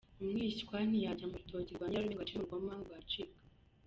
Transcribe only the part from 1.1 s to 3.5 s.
mu rutoki rwa Nyirarume ngo acemo urukoma, ngo rwacika.